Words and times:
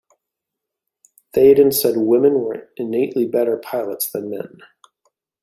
Thaden 1.31 1.71
said 1.71 1.93
women 1.95 2.39
were 2.41 2.69
innately 2.75 3.27
better 3.27 3.55
pilots 3.57 4.09
than 4.09 4.31
men. 4.31 4.61